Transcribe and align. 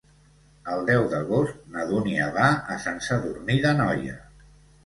El 0.75 0.79
deu 0.87 1.03
d'agost 1.11 1.59
na 1.75 1.85
Dúnia 1.91 2.31
va 2.39 2.47
a 2.77 2.79
Sant 2.87 2.99
Sadurní 3.11 3.59
d'Anoia. 3.67 4.19